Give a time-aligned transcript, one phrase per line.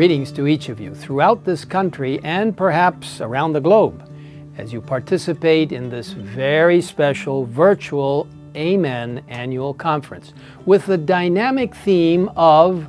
[0.00, 4.10] Greetings to each of you throughout this country and perhaps around the globe
[4.56, 8.26] as you participate in this very special virtual
[8.56, 10.32] Amen annual conference
[10.64, 12.86] with the dynamic theme of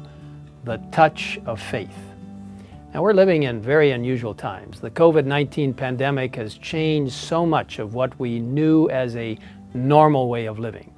[0.64, 1.98] the touch of faith.
[2.94, 4.80] Now, we're living in very unusual times.
[4.80, 9.38] The COVID 19 pandemic has changed so much of what we knew as a
[9.74, 10.94] normal way of living.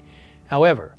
[0.46, 0.94] However,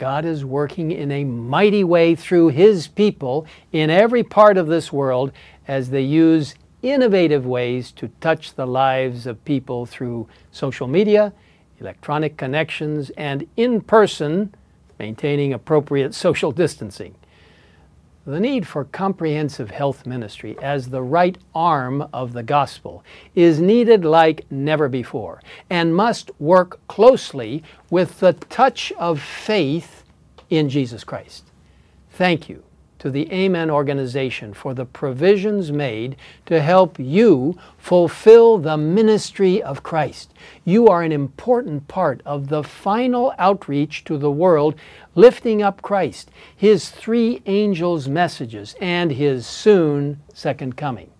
[0.00, 4.90] God is working in a mighty way through His people in every part of this
[4.90, 5.30] world
[5.68, 11.34] as they use innovative ways to touch the lives of people through social media,
[11.82, 14.54] electronic connections, and in person,
[14.98, 17.14] maintaining appropriate social distancing.
[18.26, 23.02] The need for comprehensive health ministry as the right arm of the gospel
[23.34, 30.04] is needed like never before and must work closely with the touch of faith
[30.50, 31.44] in Jesus Christ.
[32.10, 32.62] Thank you
[33.00, 36.16] to the Amen organization for the provisions made
[36.46, 40.32] to help you fulfill the ministry of Christ.
[40.64, 44.74] You are an important part of the final outreach to the world,
[45.14, 51.10] lifting up Christ, His three angels' messages, and His soon second coming,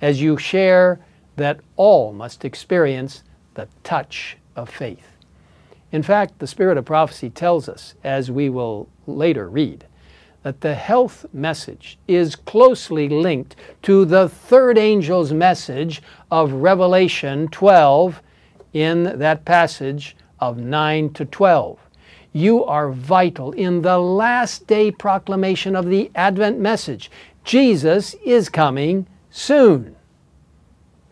[0.00, 1.00] as you share
[1.36, 3.22] that all must experience
[3.54, 5.16] the touch of faith.
[5.90, 9.86] In fact, the Spirit of prophecy tells us, as we will later read,
[10.42, 18.22] that the health message is closely linked to the third angel's message of Revelation 12
[18.72, 21.78] in that passage of 9 to 12.
[22.32, 27.10] You are vital in the last day proclamation of the Advent message.
[27.44, 29.96] Jesus is coming soon.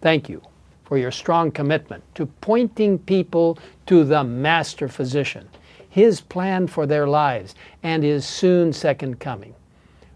[0.00, 0.42] Thank you
[0.84, 5.48] for your strong commitment to pointing people to the Master Physician.
[5.88, 9.54] His plan for their lives, and His soon second coming.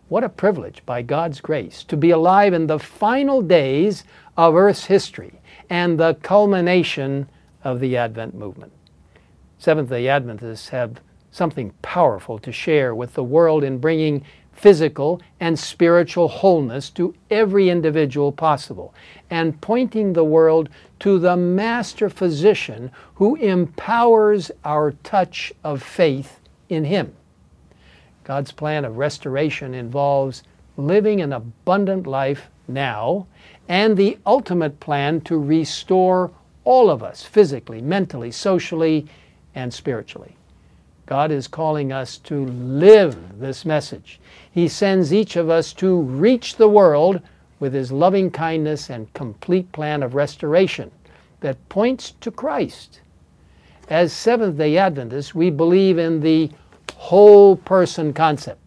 [0.08, 4.04] What a privilege, by God's grace, to be alive in the final days
[4.36, 5.40] of Earth's history
[5.70, 7.28] and the culmination
[7.64, 8.72] of the Advent movement.
[9.58, 11.00] Seventh day Adventists have
[11.30, 14.22] something powerful to share with the world in bringing
[14.52, 18.94] physical and spiritual wholeness to every individual possible,
[19.30, 20.68] and pointing the world
[21.00, 27.14] to the master physician who empowers our touch of faith in Him.
[28.24, 30.44] God's plan of restoration involves
[30.76, 33.26] living an abundant life now
[33.68, 36.30] and the ultimate plan to restore
[36.64, 39.06] all of us physically, mentally, socially,
[39.54, 40.36] and spiritually.
[41.06, 44.20] God is calling us to live this message.
[44.52, 47.20] He sends each of us to reach the world
[47.58, 50.90] with His loving kindness and complete plan of restoration
[51.40, 53.00] that points to Christ.
[53.88, 56.50] As Seventh day Adventists, we believe in the
[56.96, 58.60] whole person concept,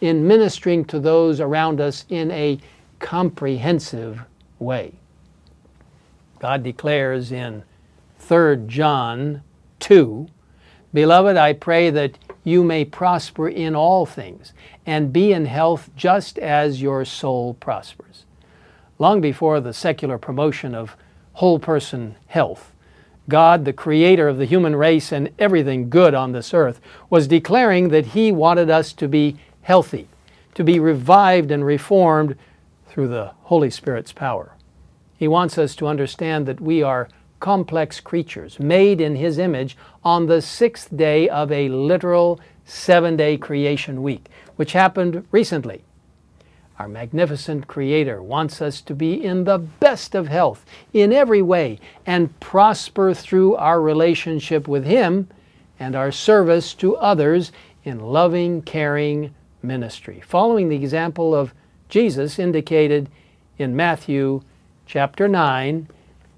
[0.00, 2.58] in ministering to those around us in a
[2.98, 4.20] comprehensive
[4.58, 4.92] way.
[6.38, 7.64] God declares in
[8.18, 9.42] 3 John
[9.80, 10.28] 2
[10.94, 14.52] Beloved, I pray that you may prosper in all things
[14.84, 18.24] and be in health just as your soul prospers.
[18.98, 20.96] Long before the secular promotion of
[21.34, 22.72] whole person health,
[23.28, 27.88] God, the creator of the human race and everything good on this earth, was declaring
[27.90, 30.08] that He wanted us to be healthy,
[30.54, 32.36] to be revived and reformed
[32.88, 34.52] through the Holy Spirit's power.
[35.16, 37.08] He wants us to understand that we are
[37.42, 43.36] complex creatures made in His image on the sixth day of a literal seven day
[43.36, 45.82] creation week, which happened recently.
[46.78, 51.80] Our magnificent Creator wants us to be in the best of health in every way
[52.06, 55.28] and prosper through our relationship with Him
[55.80, 57.50] and our service to others
[57.82, 61.52] in loving, caring ministry, following the example of
[61.88, 63.10] Jesus indicated
[63.58, 64.42] in Matthew
[64.86, 65.88] chapter 9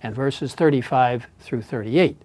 [0.04, 2.19] and verses 35 through 38.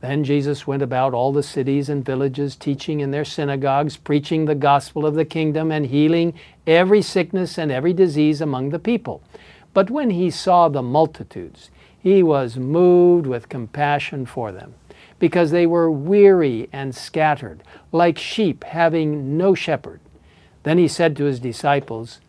[0.00, 4.56] Then Jesus went about all the cities and villages, teaching in their synagogues, preaching the
[4.56, 6.34] gospel of the kingdom, and healing
[6.66, 9.22] every sickness and every disease among the people.
[9.72, 14.74] But when he saw the multitudes, he was moved with compassion for them,
[15.18, 17.62] because they were weary and scattered,
[17.92, 20.00] like sheep having no shepherd.
[20.64, 22.20] Then he said to his disciples,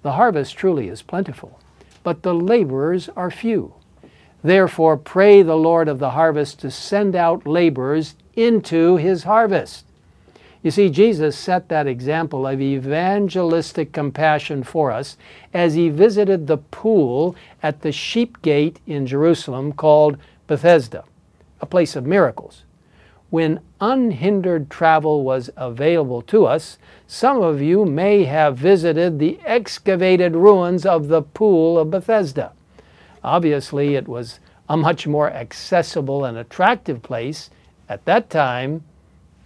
[0.00, 1.60] The harvest truly is plentiful,
[2.02, 3.74] but the laborers are few.
[4.42, 9.84] Therefore, pray the Lord of the harvest to send out laborers into his harvest.
[10.62, 15.16] You see, Jesus set that example of evangelistic compassion for us
[15.52, 20.16] as he visited the pool at the sheep gate in Jerusalem called
[20.46, 21.04] Bethesda,
[21.60, 22.62] a place of miracles,
[23.32, 30.36] when unhindered travel was available to us, some of you may have visited the excavated
[30.36, 32.52] ruins of the Pool of Bethesda.
[33.24, 37.50] Obviously, it was a much more accessible and attractive place
[37.88, 38.82] at that time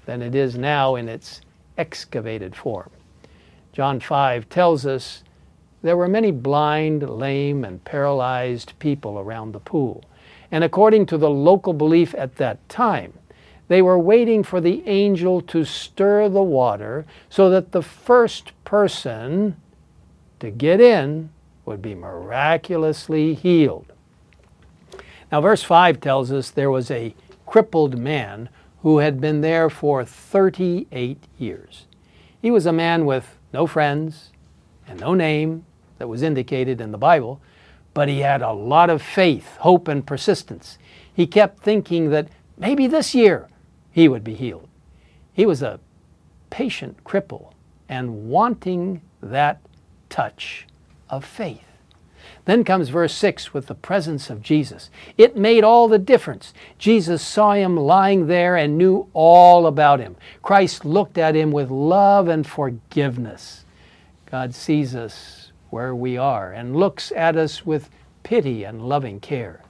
[0.05, 1.41] than it is now in its
[1.77, 2.91] excavated form.
[3.73, 5.23] John 5 tells us
[5.83, 10.05] there were many blind, lame, and paralyzed people around the pool.
[10.51, 13.13] And according to the local belief at that time,
[13.69, 19.57] they were waiting for the angel to stir the water so that the first person
[20.39, 21.31] to get in
[21.67, 23.93] would be miraculously healed.
[25.31, 27.15] Now, verse 5 tells us there was a
[27.45, 28.49] crippled man
[28.83, 31.87] who had been there for 38 years.
[32.41, 34.31] He was a man with no friends
[34.87, 35.67] and no name
[35.99, 37.41] that was indicated in the Bible,
[37.95, 40.79] but he had a lot of faith, hope, and persistence.
[41.13, 43.49] He kept thinking that maybe this year
[43.91, 44.69] he would be healed.
[45.33, 45.81] He was a
[46.51, 47.53] patient cripple
[47.89, 49.61] and wanting that
[50.09, 50.67] touch
[51.09, 51.63] of faith.
[52.45, 54.91] Then comes verse 6 with the presence of Jesus.
[55.19, 56.55] It made all the difference.
[56.79, 60.17] Jesus saw him lying there and knew all about him.
[60.43, 63.65] Christ looked at him with love and forgiveness.
[64.31, 67.91] God sees us where we are and looks at us with
[68.23, 69.63] pity and loving care.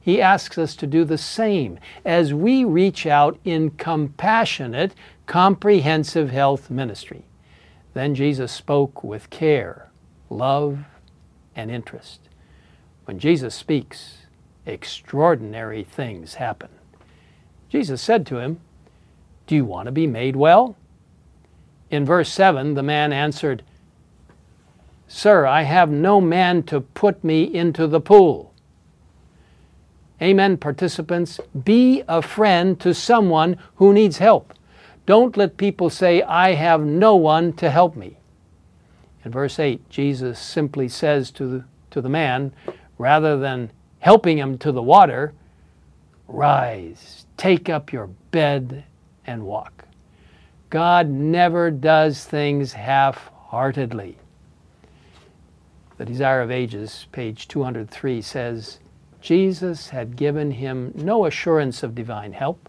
[0.00, 4.94] He asks us to do the same as we reach out in compassionate,
[5.26, 7.24] comprehensive health ministry.
[7.94, 9.88] Then Jesus spoke with care,
[10.36, 10.80] love,
[11.54, 12.20] and interest.
[13.04, 14.18] When Jesus speaks,
[14.66, 16.70] extraordinary things happen.
[17.68, 18.60] Jesus said to him,
[19.46, 20.76] Do you want to be made well?
[21.90, 23.62] In verse 7, the man answered,
[25.08, 28.52] Sir, I have no man to put me into the pool
[30.22, 31.40] Amen, participants.
[31.64, 34.54] Be a friend to someone who needs help.
[35.04, 38.18] Don't let people say, I have no one to help me.
[39.24, 42.52] In verse 8, Jesus simply says to the, to the man,
[42.98, 43.70] rather than
[44.00, 45.32] helping him to the water,
[46.28, 48.84] Rise, take up your bed,
[49.26, 49.84] and walk.
[50.70, 54.16] God never does things half heartedly.
[55.98, 58.80] The Desire of Ages, page 203, says,
[59.20, 62.68] Jesus had given him no assurance of divine help.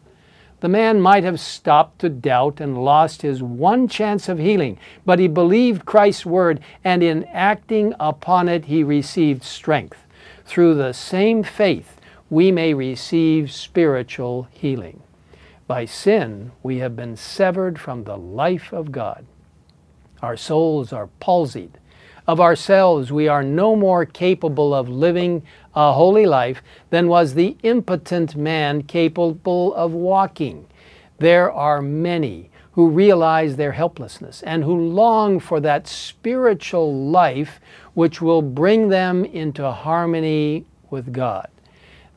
[0.63, 5.19] The man might have stopped to doubt and lost his one chance of healing, but
[5.19, 10.05] he believed Christ's word, and in acting upon it, he received strength.
[10.45, 11.99] Through the same faith,
[12.29, 15.03] we may receive spiritual healing.
[15.67, 19.25] By sin, we have been severed from the life of God.
[20.21, 21.71] Our souls are palsied
[22.27, 25.43] of ourselves, we are no more capable of living
[25.75, 30.65] a holy life than was the impotent man capable of walking.
[31.19, 37.59] There are many who realize their helplessness and who long for that spiritual life
[37.93, 41.47] which will bring them into harmony with God.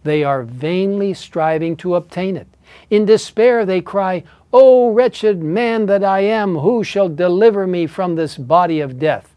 [0.03, 2.47] They are vainly striving to obtain it.
[2.91, 4.23] In despair, they cry,
[4.53, 9.35] O wretched man that I am, who shall deliver me from this body of death?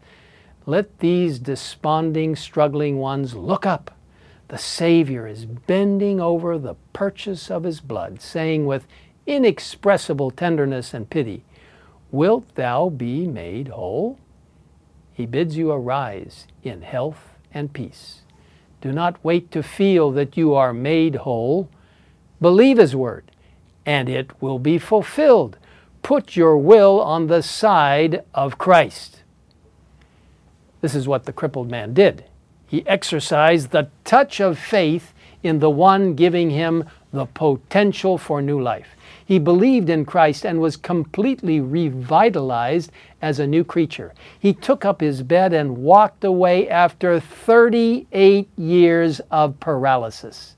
[0.70, 3.90] Let these desponding, struggling ones look up.
[4.46, 8.86] The Savior is bending over the purchase of his blood, saying with
[9.26, 11.42] inexpressible tenderness and pity,
[12.12, 14.20] Wilt thou be made whole?
[15.12, 18.20] He bids you arise in health and peace.
[18.80, 21.68] Do not wait to feel that you are made whole.
[22.40, 23.32] Believe His word,
[23.84, 25.58] and it will be fulfilled.
[26.04, 29.19] Put your will on the side of Christ.
[30.80, 32.24] This is what the crippled man did.
[32.66, 38.60] He exercised the touch of faith in the one giving him the potential for new
[38.60, 38.88] life.
[39.24, 44.12] He believed in Christ and was completely revitalized as a new creature.
[44.38, 50.56] He took up his bed and walked away after 38 years of paralysis.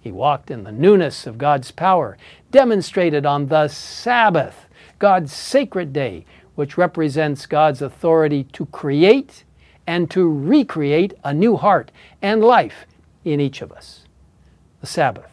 [0.00, 2.16] He walked in the newness of God's power,
[2.50, 4.66] demonstrated on the Sabbath,
[4.98, 6.24] God's sacred day,
[6.54, 9.44] which represents God's authority to create
[9.88, 11.90] and to recreate a new heart
[12.20, 12.84] and life
[13.24, 14.04] in each of us.
[14.82, 15.30] The Sabbath,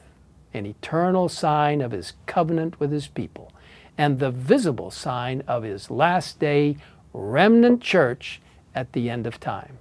[0.54, 3.52] an eternal sign of his covenant with his people,
[3.98, 6.78] and the visible sign of his last day
[7.12, 8.40] remnant church
[8.74, 9.78] at the end of time.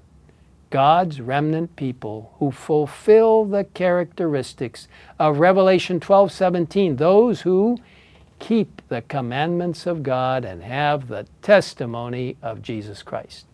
[0.71, 4.88] God's remnant people who fulfill the characteristics
[5.21, 7.78] of Revelation 12:17, those who
[8.40, 13.47] keep the commandments of God and have the testimony of Jesus Christ.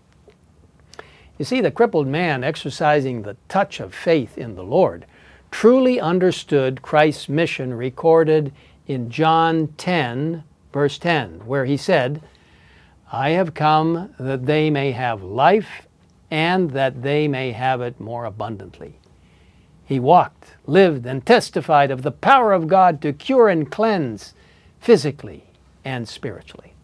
[1.40, 5.06] You see, the crippled man exercising the touch of faith in the Lord
[5.50, 8.52] truly understood Christ's mission recorded
[8.86, 12.20] in John 10, verse 10, where he said,
[13.10, 15.86] I have come that they may have life
[16.30, 18.98] and that they may have it more abundantly.
[19.86, 24.34] He walked, lived, and testified of the power of God to cure and cleanse
[24.78, 25.44] physically
[25.86, 26.74] and spiritually.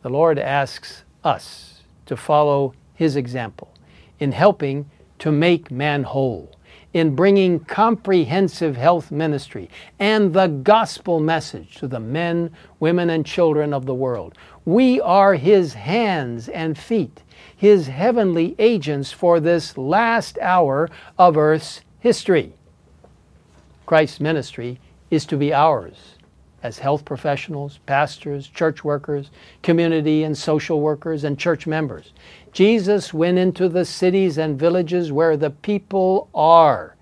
[0.00, 3.73] The Lord asks us to follow His example
[4.24, 6.50] in helping to make man whole,
[6.94, 12.50] in bringing comprehensive health ministry and the gospel message to the men,
[12.80, 14.34] women, and children of the world.
[14.64, 17.22] We are His hands and feet,
[17.54, 20.88] His heavenly agents for this last hour
[21.18, 22.54] of earth's history.
[23.84, 26.13] Christ's ministry is to be ours
[26.64, 29.30] as health professionals, pastors, church workers,
[29.62, 32.14] community and social workers, and church members.
[32.52, 36.96] Jesus went into the cities and villages where the people are.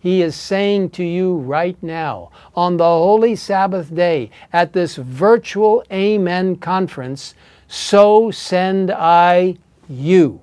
[0.00, 5.84] He is saying to you right now, on the holy Sabbath day, at this virtual
[5.92, 7.34] Amen conference,
[7.68, 9.56] so send I
[9.88, 10.40] you.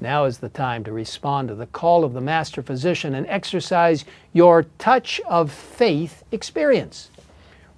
[0.00, 4.04] Now is the time to respond to the call of the Master Physician and exercise
[4.32, 7.10] your touch of faith experience.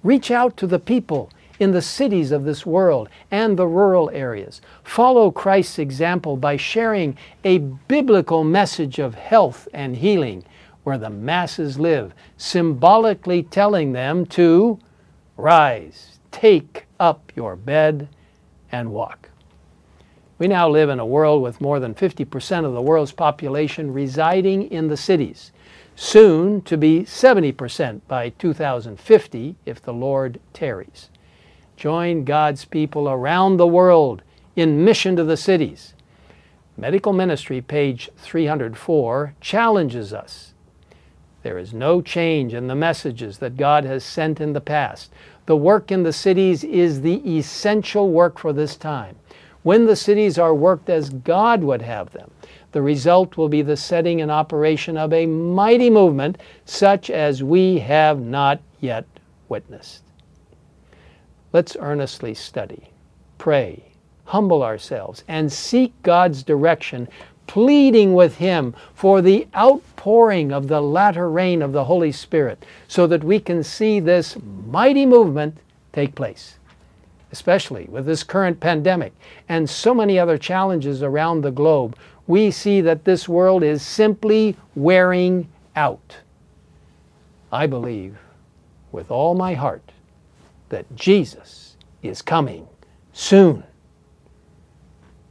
[0.05, 4.61] Reach out to the people in the cities of this world and the rural areas.
[4.83, 10.43] Follow Christ's example by sharing a biblical message of health and healing
[10.83, 14.77] where the masses live, symbolically telling them to
[15.37, 18.07] rise, take up your bed,
[18.71, 19.31] and walk.
[20.37, 24.69] We now live in a world with more than 50% of the world's population residing
[24.69, 25.51] in the cities,
[25.95, 31.09] soon to be 70% by 2050 if the Lord tarries.
[31.77, 34.21] Join God's people around the world
[34.55, 35.93] in mission to the cities.
[36.77, 40.53] Medical Ministry, page 304, challenges us.
[41.43, 45.11] There is no change in the messages that God has sent in the past.
[45.45, 49.15] The work in the cities is the essential work for this time.
[49.63, 52.31] When the cities are worked as God would have them,
[52.75, 57.79] the result will be the setting in operation of a mighty movement such as we
[57.79, 59.05] have not yet
[59.47, 60.03] witnessed.
[61.53, 62.89] Let's earnestly study,
[63.37, 63.81] pray,
[64.25, 67.07] humble ourselves, and seek God's direction,
[67.47, 73.07] pleading with Him for the outpouring of the latter rain of the Holy Spirit so
[73.07, 74.35] that we can see this
[74.67, 75.59] mighty movement
[75.93, 76.57] take place
[77.35, 79.11] especially with this current pandemic
[79.49, 84.55] and so many other challenges around the globe, we see that this world is simply
[84.73, 86.15] wearing out.
[87.51, 88.17] I believe
[88.93, 89.91] with all my heart
[90.69, 92.65] that Jesus is coming
[93.11, 93.65] soon.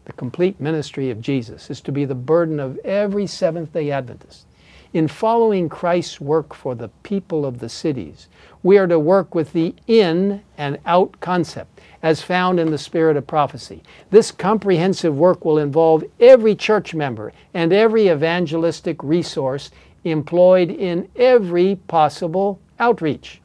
[0.04, 4.44] The complete ministry of Jesus is to be the burden of every Seventh day Adventist.
[4.92, 8.28] In following Christ's work for the people of the cities,
[8.64, 13.16] we are to work with the in and out concept as found in the spirit
[13.16, 13.82] of prophecy.
[14.10, 19.70] This comprehensive work will involve every church member and every evangelistic resource
[20.02, 23.40] employed in every possible outreach.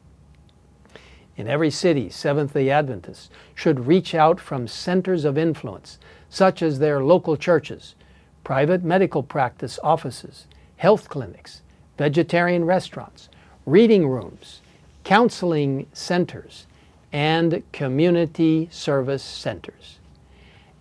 [1.35, 5.99] In every city, Seventh day Adventists should reach out from centers of influence,
[6.29, 7.95] such as their local churches,
[8.45, 10.47] private medical practice offices,
[10.77, 11.61] health clinics,
[11.97, 13.27] vegetarian restaurants,
[13.65, 14.61] reading rooms,
[15.03, 16.67] counseling centers,
[17.11, 19.99] and community service centers.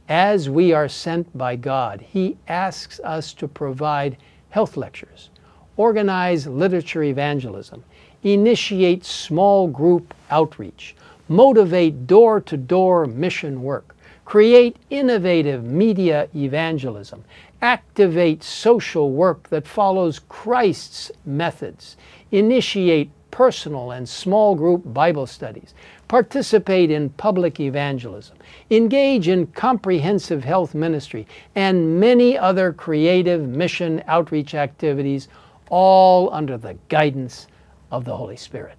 [0.08, 4.16] As we are sent by God, He asks us to provide
[4.50, 5.30] health lectures,
[5.76, 7.84] organize literature evangelism,
[8.22, 10.96] initiate small group outreach,
[11.28, 13.94] motivate door to door mission work,
[14.24, 17.24] create innovative media evangelism,
[17.62, 21.96] activate social work that follows Christ's methods,
[22.30, 25.72] initiate personal and small group Bible studies,
[26.08, 28.36] participate in public evangelism,
[28.68, 35.28] engage in comprehensive health ministry, and many other creative mission outreach activities,
[35.70, 37.46] all under the guidance
[37.92, 38.74] of the Holy Spirit.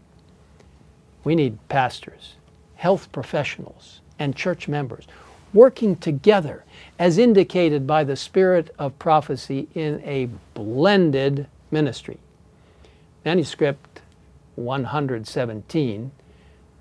[1.23, 2.35] We need pastors,
[2.75, 5.07] health professionals, and church members
[5.53, 6.65] working together
[6.99, 12.17] as indicated by the spirit of prophecy in a blended ministry.
[13.23, 13.88] Manuscript
[14.55, 16.11] 117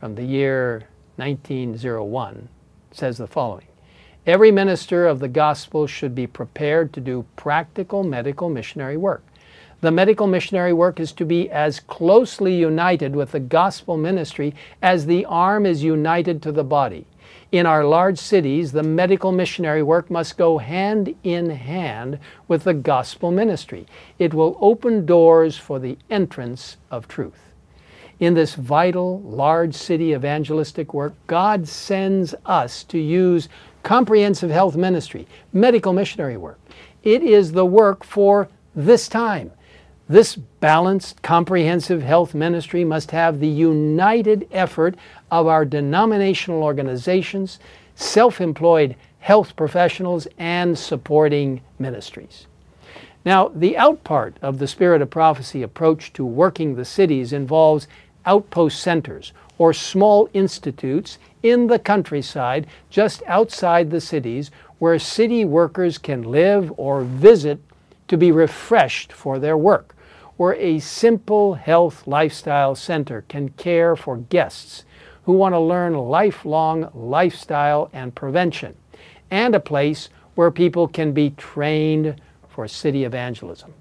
[0.00, 2.48] from the year 1901
[2.92, 3.66] says the following
[4.26, 9.22] Every minister of the gospel should be prepared to do practical medical missionary work.
[9.80, 15.06] The medical missionary work is to be as closely united with the gospel ministry as
[15.06, 17.06] the arm is united to the body.
[17.52, 22.74] In our large cities, the medical missionary work must go hand in hand with the
[22.74, 23.86] gospel ministry.
[24.18, 27.47] It will open doors for the entrance of truth.
[28.20, 33.48] In this vital, large city evangelistic work, God sends us to use
[33.84, 36.58] comprehensive health ministry, medical missionary work.
[37.04, 39.52] It is the work for this time.
[40.08, 44.96] This balanced, comprehensive health ministry must have the united effort
[45.30, 47.60] of our denominational organizations,
[47.94, 52.46] self employed health professionals, and supporting ministries.
[53.24, 57.86] Now, the out part of the Spirit of Prophecy approach to working the cities involves
[58.28, 65.98] outpost centers or small institutes in the countryside just outside the cities where city workers
[65.98, 67.58] can live or visit
[68.06, 69.96] to be refreshed for their work,
[70.36, 74.84] where a simple health lifestyle center can care for guests
[75.24, 78.74] who want to learn lifelong lifestyle and prevention,
[79.30, 83.74] and a place where people can be trained for city evangelism.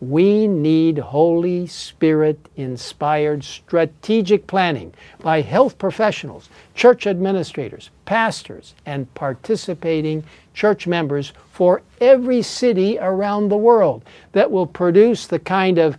[0.00, 10.24] We need Holy Spirit inspired strategic planning by health professionals, church administrators, pastors, and participating
[10.52, 15.96] church members for every city around the world that will produce the kind of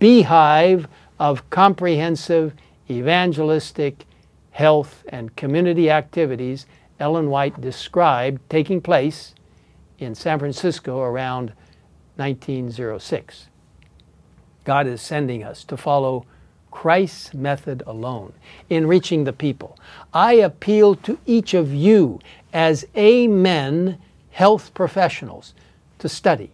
[0.00, 0.88] beehive
[1.20, 2.52] of comprehensive
[2.90, 4.04] evangelistic
[4.50, 6.66] health and community activities
[6.98, 9.34] Ellen White described taking place
[9.98, 11.52] in San Francisco around
[12.16, 13.46] 1906.
[14.64, 16.26] God is sending us to follow
[16.70, 18.32] Christ's method alone
[18.68, 19.78] in reaching the people.
[20.12, 22.20] I appeal to each of you
[22.52, 23.98] as amen
[24.30, 25.54] health professionals
[25.98, 26.50] to study,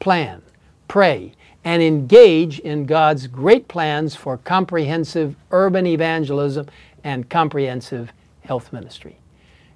[0.00, 0.42] plan,
[0.88, 1.32] pray,
[1.64, 6.66] and engage in God's great plans for comprehensive urban evangelism
[7.02, 9.16] and comprehensive health ministry.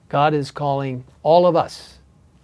[0.09, 1.99] God is calling all of us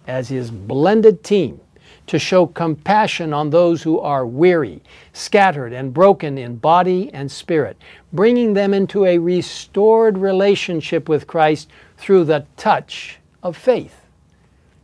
[0.07, 1.59] as His blended team
[2.07, 4.81] to show compassion on those who are weary,
[5.13, 7.77] scattered, and broken in body and spirit,
[8.13, 14.01] bringing them into a restored relationship with Christ through the touch of faith.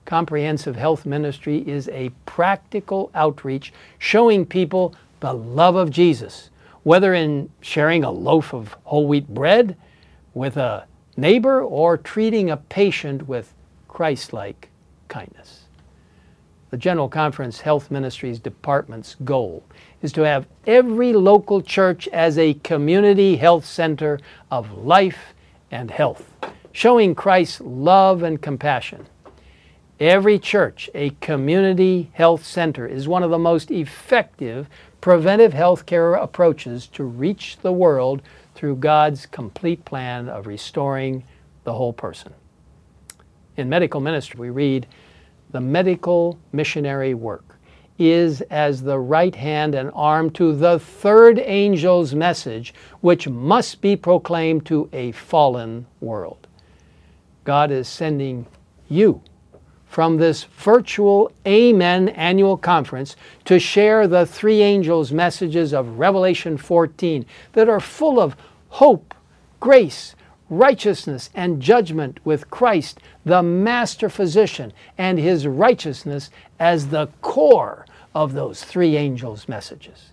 [0.06, 6.50] Comprehensive Health Ministry is a practical outreach showing people the love of Jesus,
[6.84, 9.78] whether in sharing a loaf of whole wheat bread
[10.34, 13.54] with a neighbor or treating a patient with
[13.88, 14.70] Christ like
[15.08, 15.61] kindness.
[16.72, 19.62] The General Conference Health Ministries Department's goal
[20.02, 25.34] is to have every local church as a community health center of life
[25.70, 26.32] and health,
[26.72, 29.06] showing Christ's love and compassion.
[30.00, 34.70] Every church, a community health center, is one of the most effective
[35.02, 38.22] preventive health care approaches to reach the world
[38.56, 41.26] through God's complete plan of restoring
[41.66, 42.34] the whole person.
[43.58, 44.88] In medical ministry, we read,
[45.52, 47.58] the medical missionary work
[48.00, 53.96] is as the right hand and arm to the third angel's message, which must be
[53.96, 56.48] proclaimed to a fallen world.
[57.44, 58.48] God is sending
[58.90, 59.22] you
[59.86, 67.26] from this virtual Amen annual conference to share the three angels' messages of Revelation 14
[67.54, 68.36] that are full of
[68.70, 69.14] hope,
[69.60, 70.16] grace,
[70.52, 78.34] righteousness and judgment with Christ, the master physician, and his righteousness as the core of
[78.34, 80.10] those three angels' messages.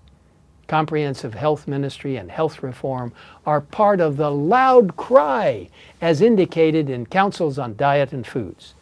[0.69, 3.13] Comprehensive health ministry and health reform
[3.45, 5.69] are part of the loud cry
[6.01, 8.75] as indicated in Counsels on Diet and Foods,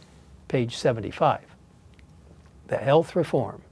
[0.49, 1.41] page 75.
[2.69, 3.63] The health reform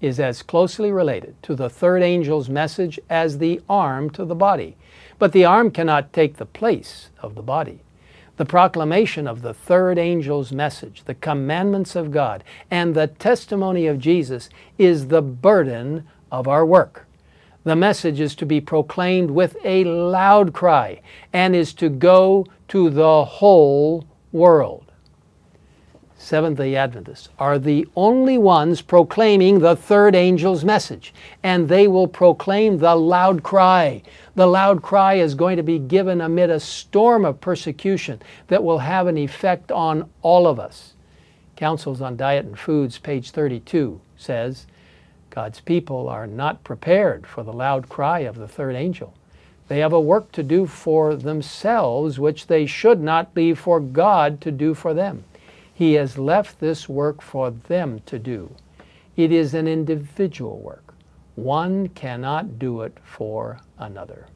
[0.00, 4.76] is as closely related to the third angel's message as the arm to the body
[5.22, 7.78] but the arm cannot take the place of the body.
[8.38, 14.00] The proclamation of the third angel's message, the commandments of God, and the testimony of
[14.00, 17.06] Jesus is the burden of our work.
[17.62, 21.00] The message is to be proclaimed with a loud cry
[21.32, 24.90] and is to go to the whole world.
[26.22, 32.06] Seventh day Adventists are the only ones proclaiming the third angel's message, and they will
[32.06, 34.02] proclaim the loud cry,
[34.36, 38.78] the loud cry is going to be given amid a storm of persecution that will
[38.78, 40.94] have an effect on all of us.
[41.56, 44.68] Counsels on Diet and Foods, page 32, says
[45.28, 49.12] God's people are not prepared for the loud cry of the third angel.
[49.66, 54.40] They have a work to do for themselves which they should not leave for God
[54.42, 55.24] to do for them.
[55.82, 58.54] He has left this work for them to do.
[59.16, 60.94] It is an individual work.
[61.34, 64.28] One cannot do it for another.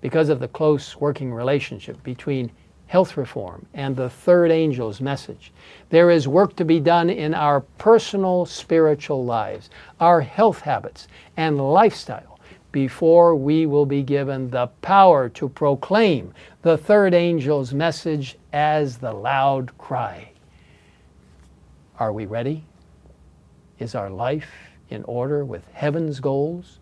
[0.00, 2.50] Because of the close working relationship between
[2.86, 5.52] health reform and the third angel's message,
[5.90, 9.68] there is work to be done in our personal spiritual lives,
[10.00, 12.35] our health habits, and lifestyle
[12.72, 19.12] before we will be given the power to proclaim the third angel's message as the
[19.12, 20.30] loud cry.
[21.98, 22.64] Are we ready?
[23.78, 24.50] Is our life
[24.90, 26.78] in order with heaven's goals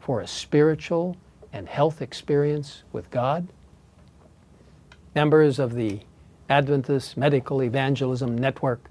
[0.00, 1.16] for a spiritual
[1.52, 3.46] and health experience with God?
[5.14, 6.00] Members of the
[6.48, 8.90] Adventist Medical Evangelism Network,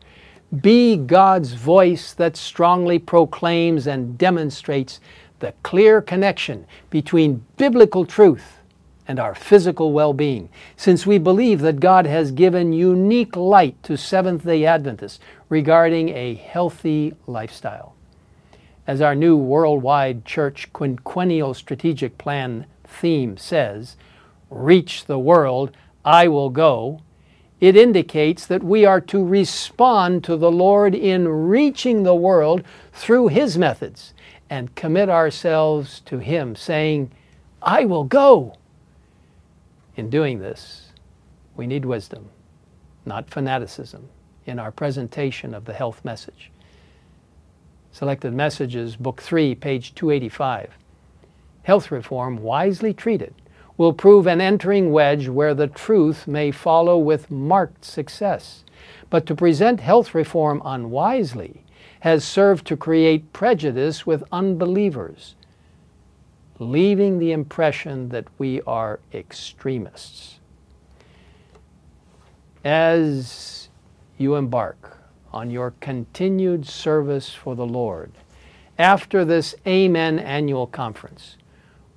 [0.62, 5.00] be God's voice that strongly proclaims and demonstrates
[5.44, 8.60] the clear connection between biblical truth
[9.10, 13.98] and our physical well being, since we believe that God has given unique light to
[13.98, 17.94] Seventh day Adventists regarding a healthy lifestyle.
[18.88, 23.98] As our new worldwide church quinquennial strategic plan theme says,
[24.50, 25.72] Reach the world,
[26.06, 27.02] I will go,
[27.60, 33.28] it indicates that we are to respond to the Lord in reaching the world through
[33.28, 34.14] His methods
[34.54, 37.10] and commit ourselves to Him, saying,
[37.64, 38.56] I will go.
[39.98, 40.90] In doing this,
[41.56, 42.30] we need wisdom,
[43.04, 44.10] not fanaticism,
[44.46, 46.52] in our presentation of the health message.
[47.92, 50.78] Selected Messages, Book 3, page 285.
[51.64, 53.34] Health reform, wisely treated,
[53.76, 58.64] will prove an entering wedge where the truth may follow with marked success.
[59.10, 61.63] But to present health reform unwisely
[62.04, 65.36] has served to create prejudice with unbelievers,
[66.60, 70.38] leaving the impression that we are extremists.
[72.62, 73.70] As
[74.18, 74.98] you embark
[75.32, 78.12] on your continued service for the Lord,
[78.78, 81.38] after this Amen annual conference,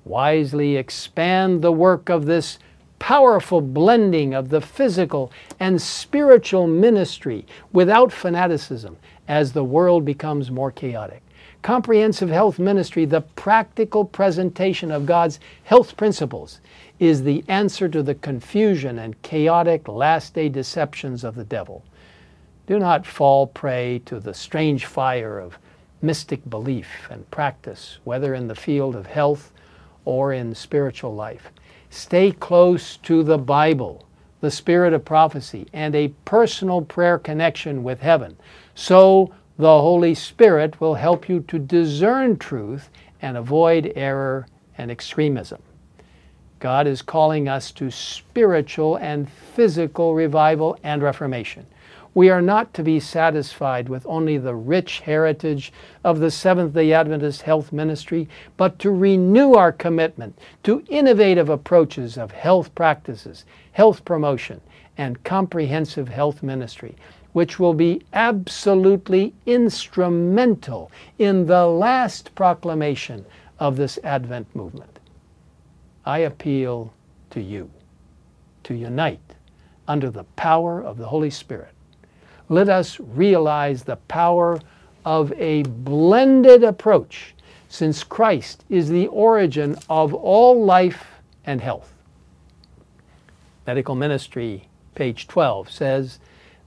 [0.04, 2.60] wisely expand the work of this
[3.00, 8.96] powerful blending of the physical and spiritual ministry without fanaticism
[9.28, 11.22] as the world becomes more chaotic.
[11.62, 16.60] Comprehensive health ministry, the practical presentation of God's health principles,
[16.98, 21.84] is the answer to the confusion and chaotic last day deceptions of the devil.
[22.66, 25.58] Do not fall prey to the strange fire of
[26.02, 29.52] mystic belief and practice, whether in the field of health
[30.04, 31.50] or in spiritual life.
[31.90, 34.06] Stay close to the Bible,
[34.40, 38.36] the spirit of prophecy, and a personal prayer connection with heaven.
[38.76, 42.90] So the Holy Spirit will help you to discern truth
[43.22, 45.62] and avoid error and extremism.
[46.60, 51.66] God is calling us to spiritual and physical revival and reformation.
[52.12, 55.72] We are not to be satisfied with only the rich heritage
[56.04, 62.18] of the Seventh day Adventist health ministry, but to renew our commitment to innovative approaches
[62.18, 64.60] of health practices, health promotion,
[64.98, 66.94] and comprehensive health ministry,
[67.36, 73.26] which will be absolutely instrumental in the last proclamation
[73.58, 74.98] of this Advent movement.
[76.06, 76.94] I appeal
[77.30, 77.70] to you
[78.62, 79.34] to unite
[79.86, 81.76] under the power of the Holy Spirit
[82.48, 84.60] let us realize the power
[85.04, 87.34] of a blended approach,
[87.68, 91.06] since Christ is the origin of all life
[91.44, 91.92] and health.
[93.66, 96.18] Medical Ministry, page 12, says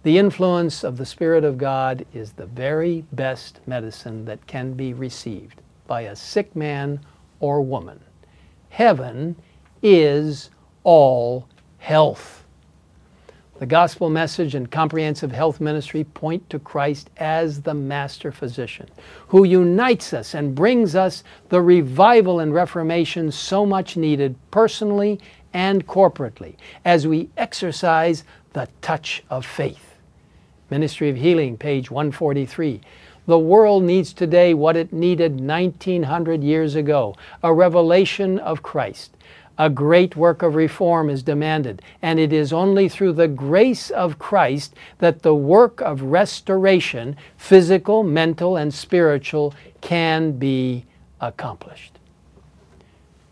[0.03, 4.93] the influence of the Spirit of God is the very best medicine that can be
[4.93, 7.01] received by a sick man
[7.41, 7.99] or woman.
[8.69, 9.35] Heaven
[9.83, 10.51] is
[10.83, 11.47] all
[11.79, 12.45] health.
[13.59, 18.87] The gospel message and comprehensive health ministry point to Christ as the master physician,
[19.27, 25.19] who unites us and brings us the revival and reformation so much needed personally
[25.51, 29.88] and corporately as we exercise the touch of faith.
[30.69, 32.81] Ministry of Healing, page 143.
[33.27, 39.15] The world needs today what it needed 1900 years ago a revelation of Christ
[39.59, 44.17] a great work of reform is demanded, and it is only through the grace of
[44.17, 50.85] Christ that the work of restoration, physical, mental, and spiritual, can be
[51.19, 51.99] accomplished.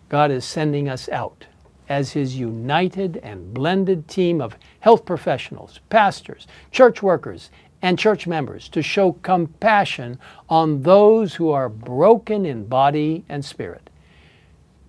[0.10, 1.47] God is sending us out
[1.90, 7.50] as His united and blended team of health professionals, pastors, church workers,
[7.82, 10.20] and church members to show compassion
[10.50, 13.90] on those who are broken in body and spirit.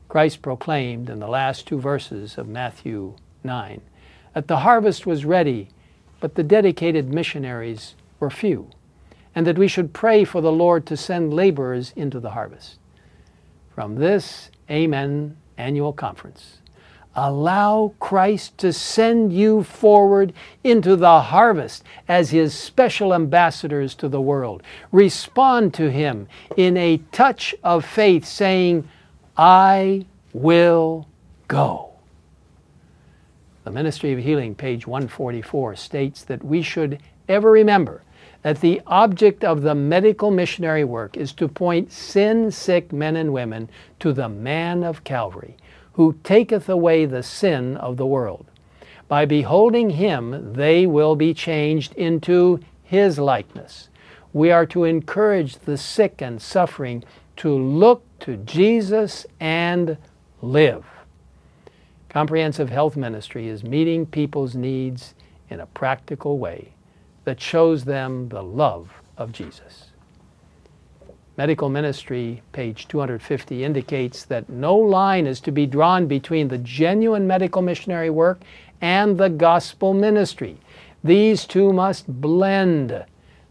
[0.09, 3.81] Christ proclaimed in the last two verses of Matthew 9
[4.35, 5.69] that the harvest was ready,
[6.21, 8.71] but the dedicated missionaries were few,
[9.35, 12.79] and that we should pray for the Lord to send laborers into the harvest.
[13.75, 15.37] From this Amen.
[15.57, 16.59] Annual conference,
[17.27, 24.21] allow Christ to send you forward into the harvest as his special ambassadors to the
[24.21, 24.63] world.
[24.93, 28.89] Respond to him in a touch of faith, saying,
[29.37, 31.09] I will
[31.49, 31.91] go.
[33.65, 38.03] The Ministry of Healing, page 144, states that we should ever remember
[38.43, 43.33] that the object of the medical missionary work is to point sin sick men and
[43.33, 45.57] women to the man of Calvary,
[45.99, 48.47] who taketh away the sin of the world.
[49.09, 53.89] By beholding him, they will be changed into his likeness.
[54.33, 57.03] We are to encourage the sick and suffering
[57.39, 59.97] to look to Jesus and
[60.41, 60.87] live.
[62.09, 65.17] Comprehensive Health Ministry is meeting people's needs
[65.51, 66.75] in a practical way
[67.25, 69.88] that shows them the love of Jesus.
[71.39, 77.29] Medical Ministry, page 250, indicates that no line is to be drawn between the genuine
[77.29, 78.41] medical missionary work
[78.81, 80.57] and the gospel ministry.
[81.05, 83.05] These two must blend.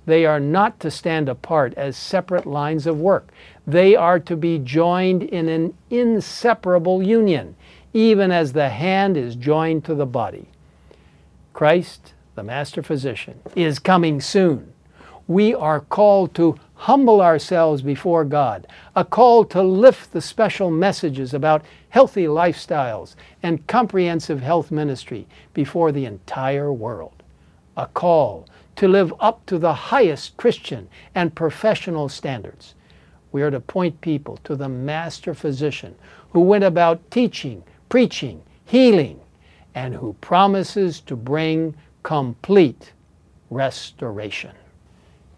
[0.06, 3.30] They are not to stand apart as separate lines of work.
[3.66, 7.56] They are to be joined in an inseparable union,
[7.94, 10.50] even as the hand is joined to the body.
[11.54, 14.74] Christ, the Master Physician, is coming soon.
[15.26, 21.34] We are called to humble ourselves before God, a call to lift the special messages
[21.34, 27.24] about healthy lifestyles and comprehensive health ministry before the entire world,
[27.76, 32.76] a call to live up to the highest Christian and professional standards.
[33.32, 35.96] We are to point people to the Master Physician
[36.32, 39.20] who went about teaching, preaching, healing,
[39.74, 42.94] and who promises to bring complete
[43.50, 44.52] restoration.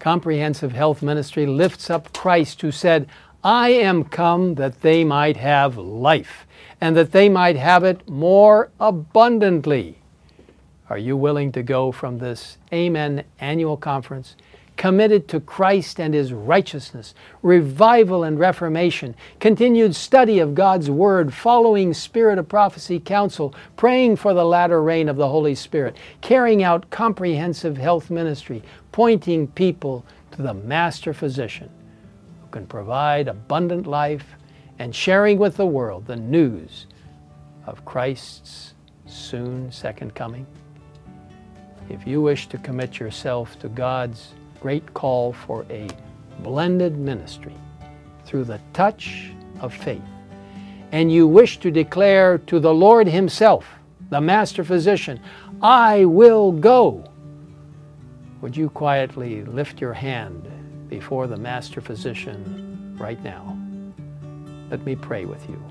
[0.00, 3.06] Comprehensive Health Ministry lifts up Christ who said,
[3.44, 6.46] I am come that they might have life,
[6.80, 9.98] and that they might have it more abundantly.
[10.88, 14.36] Are you willing to go from this Amen annual conference
[14.80, 21.92] committed to Christ and His righteousness, revival and reformation, continued study of God's Word, following
[21.92, 26.88] Spirit of Prophecy counsel, praying for the latter rain of the Holy Spirit, carrying out
[26.88, 31.68] comprehensive health ministry, pointing people to the Master Physician
[32.40, 34.34] who can provide abundant life
[34.78, 36.86] and sharing with the world the news
[37.66, 38.72] of Christ's
[39.04, 40.46] soon second coming.
[41.90, 45.88] If you wish to commit yourself to God's great call for a
[46.40, 47.54] blended ministry
[48.24, 50.02] through the touch of faith,
[50.92, 53.66] and you wish to declare to the Lord Himself,
[54.10, 55.20] the Master Physician,
[55.62, 57.04] I will go,
[58.40, 60.48] would you quietly lift your hand
[60.88, 63.56] before the Master Physician right now?
[64.70, 65.62] Let me pray with you.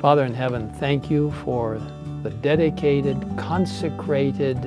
[0.00, 1.80] Father in heaven, thank you for
[2.22, 4.62] the dedicated, consecrated,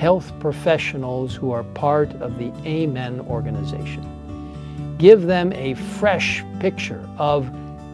[0.00, 4.96] health professionals who are part of the Amen organization.
[4.96, 7.50] Give them a fresh picture of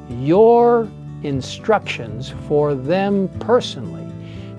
[0.08, 0.88] your
[1.24, 4.06] instructions for them personally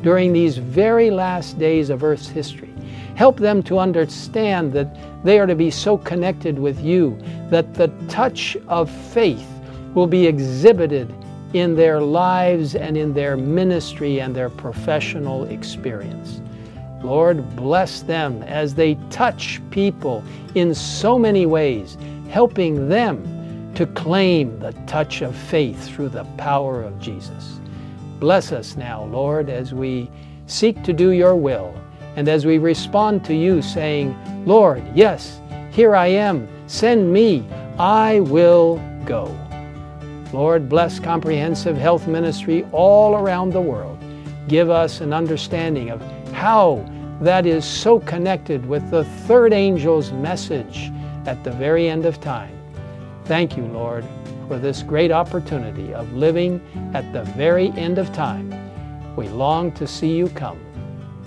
[0.04, 2.74] during these very last days of Earth's history.
[3.16, 7.18] Help them to understand that they are to be so connected with you
[7.50, 9.48] that the touch of faith
[9.94, 11.10] will be exhibited
[11.54, 16.42] in their lives and in their ministry and their professional experience.
[17.02, 20.24] Lord, bless them as they touch people
[20.56, 21.98] in so many ways,
[22.30, 27.60] helping them to claim the touch of faith through the power of Jesus.
[28.20, 30.10] Bless us now, Lord, as we
[30.48, 31.76] seek to do your will
[32.16, 35.40] and as we respond to you saying, Lord, yes,
[35.72, 37.46] here I am, send me,
[37.78, 39.38] I will go.
[40.34, 44.00] Lord, bless comprehensive health ministry all around the world.
[44.48, 46.02] Give us an understanding of
[46.38, 46.86] how
[47.20, 50.92] that is so connected with the third angel's message
[51.26, 52.56] at the very end of time.
[53.26, 54.06] Thank you, Lord,
[54.48, 56.62] for this great opportunity of living
[56.94, 58.54] at the very end of time.
[59.16, 60.60] We long to see you come.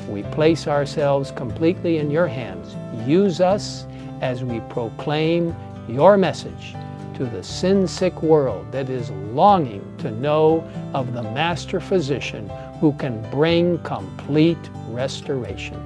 [0.08, 2.76] We place ourselves completely in your hands.
[3.04, 3.86] Use us
[4.20, 5.56] as we proclaim
[5.88, 6.76] your message
[7.20, 12.48] to the sin sick world that is longing to know of the Master Physician
[12.80, 14.56] who can bring complete
[14.88, 15.78] restoration.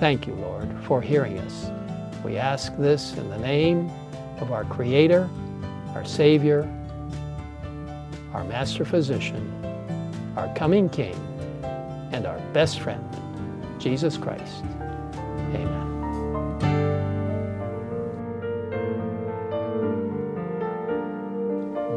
[0.00, 1.70] Thank you, Lord, for hearing us.
[2.24, 3.88] We ask this in the name
[4.40, 5.30] of our Creator,
[5.94, 6.62] our Savior,
[8.32, 9.48] our Master Physician,
[10.36, 11.14] our coming King,
[12.10, 13.04] and our best friend,
[13.78, 14.64] Jesus Christ.